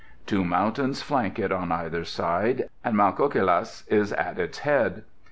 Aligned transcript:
Two 0.25 0.43
mountains 0.43 1.03
flank 1.03 1.37
it 1.37 1.51
on 1.51 1.71
either 1.71 2.03
side, 2.05 2.69
and 2.83 2.97
Mount 2.97 3.17
Khokilas 3.17 3.87
is 3.87 4.11
at 4.13 4.39
its 4.39 4.57
head. 4.57 5.03